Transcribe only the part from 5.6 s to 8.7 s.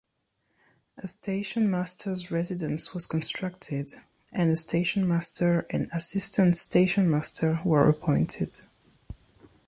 and assistant station-master were appointed.